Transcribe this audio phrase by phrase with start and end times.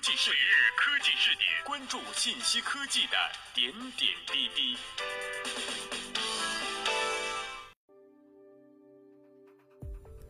[0.00, 3.16] 每日科技视点，关注信息科技的
[3.54, 4.74] 点点滴滴。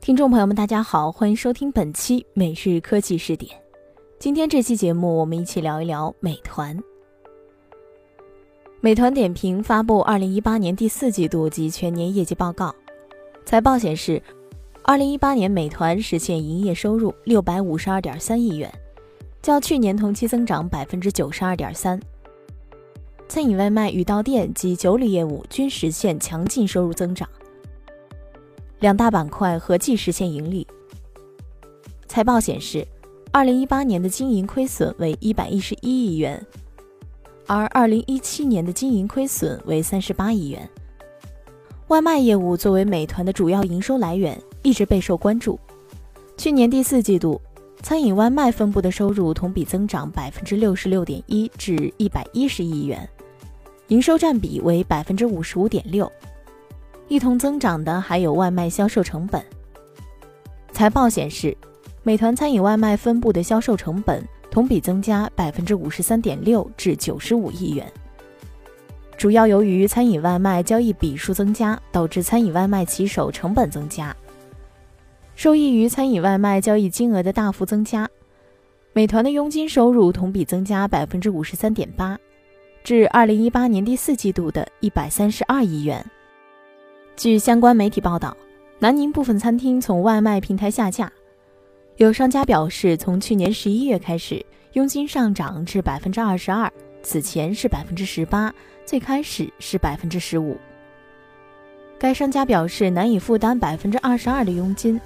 [0.00, 3.56] 听众朋友们，大家好，欢迎收听本期每日科技视点。
[4.18, 6.76] 今天这期节目，我们一起聊一聊美团。
[8.80, 12.74] 美团点评发布二零一八年第四季度及全年业绩报告，
[13.46, 14.20] 财报显示，
[14.82, 18.68] 二零一八年美团实现营业收入六百五十二点三亿元。
[19.42, 21.98] 较去年同期增长百分之九十二点三，
[23.26, 27.26] 餐饮外卖与到店及酒旅业务均实现强劲收入增长，
[28.80, 30.66] 两大板块合计实现盈利。
[32.06, 32.86] 财报显示，
[33.32, 36.44] 二零一八年的经营亏损为一百一十一亿元，
[37.46, 40.68] 而二零一七年的经营亏损为三十八亿元。
[41.88, 45.58] 外卖业务作为美团的主要营收来源，一直备受关注。
[46.36, 47.40] 去年第四季度。
[47.82, 53.08] 餐饮外卖分部的收入同比增长百分之六十六点一，至一百一十亿元，
[53.88, 56.10] 营收占比为百分之五十五点六。
[57.08, 59.42] 一同增长的还有外卖销售成本。
[60.72, 61.56] 财报显示，
[62.02, 67.90] 美团餐饮外卖分部的销售成本同比增加百分之五十三点六，至九十五亿元，
[69.16, 74.14] 主要由于餐饮外卖交易笔数增加，导致餐饮外卖骑手成本增加。
[75.40, 78.06] 受益于餐饮外卖交易金额的大幅增加，
[78.92, 82.18] 美团的佣金收入同比增加百分之五十三点八，
[82.84, 86.04] 至二零一八年第四季度的一百三十二亿元。
[87.16, 88.36] 据相关媒体报道，
[88.78, 91.10] 南宁部分餐厅从外卖平台下架，
[91.96, 94.44] 有商家表示，从去年十一月开始，
[94.74, 96.70] 佣金上涨至百分之二十二，
[97.02, 100.58] 此前是百分之十八，最开始是百分之十五。
[101.98, 105.00] 该商家表示难以负担百分之二十二的佣金。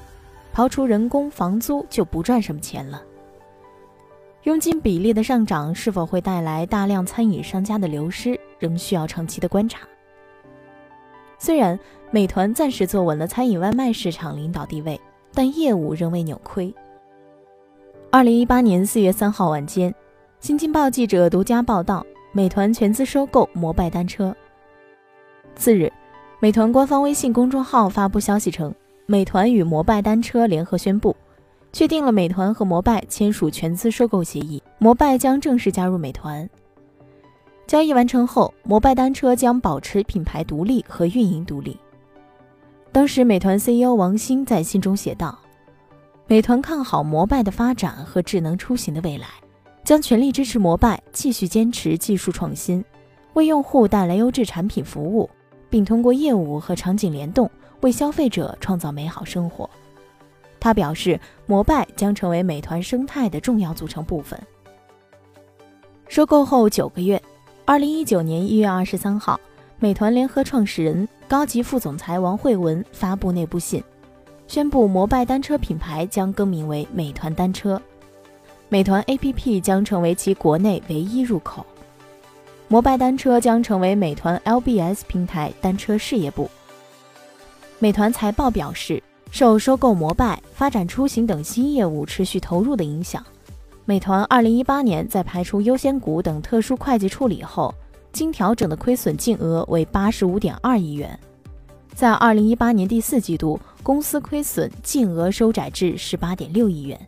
[0.55, 3.03] 刨除人工、房租，就不赚什么钱了。
[4.45, 9.81] 佣金比例的上涨是否会带来大量餐饮商家的流失，仍需要长期的观察。
[11.39, 11.77] 虽然
[12.13, 15.01] 美团暂时坐稳了餐饮外卖市场领导地位，
[15.33, 16.73] 但业务仍未扭亏。
[18.13, 19.93] 二零一八年四月三号晚间，
[20.39, 24.33] 新京报记者独家报道，美团全资收购摩拜单车。
[25.57, 25.93] 次日，
[26.39, 28.73] 美团官方微信公众号发布消息称。
[29.07, 31.15] 美团与摩拜单车联合宣布，
[31.73, 36.49] 确定了美团和摩拜签署全资收购协议，摩拜将正式加入美团。
[37.67, 41.79] 交易完成后，摩拜单车将保持品牌独立和运营独立。
[42.93, 45.39] 当时，美团 CEO 王兴在信中写道
[46.27, 49.27] ：“美团看好摩拜的发展和智能出行的未来，
[49.83, 52.83] 将全力支持摩拜继续坚持技术创新，
[53.35, 55.29] 为用户带来优质产品服务，
[55.69, 57.51] 并通过业务和场景联动。”
[57.85, 59.69] 为消费者创造美好生活，
[60.59, 64.41] 他表示，摩拜将成为美团生态的重要组成部分。
[66.09, 67.23] 收购后九个月，
[67.67, 69.39] 二零一九年一月二十三号，
[69.79, 73.85] 美团联合创始人、高级副总裁王慧文发布内部信，
[74.49, 77.79] 宣布摩拜单车品牌将更名为美团单车，
[78.71, 81.67] 美团 APP 将成为其国内唯一入口，
[82.67, 86.49] 摩拜单车将成为美团 LBS 平台单车事业部。
[87.85, 93.23] 美团财报表示，受收购摩拜、发展出行等新业务持续投入的影响，
[93.85, 97.75] 美团2018年在排除优先股等特殊会计处理后，
[98.11, 101.21] 经调整的亏损净额为85.2亿元。
[101.95, 106.99] 在2018年第四季度，公司亏损净额收窄至18.6亿元。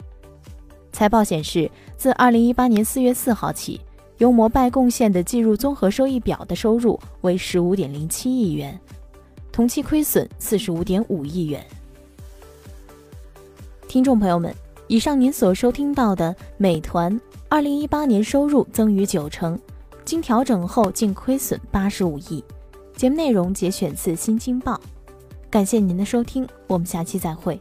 [0.92, 3.80] 财报显示，自2018年4月4号起，
[4.18, 8.78] 由摩拜贡献的计入综合收益表的收入为15.07亿元。
[9.56, 11.64] 同期亏损四十五点五亿元。
[13.88, 14.54] 听众朋友们，
[14.86, 17.18] 以上您所收听到的美团
[17.48, 19.58] 二零一八年收入增逾九成，
[20.04, 22.44] 经调整后净亏损八十五亿。
[22.96, 24.74] 节目内容节选自《新京报》，
[25.48, 27.58] 感谢您的收听，我们下期再会。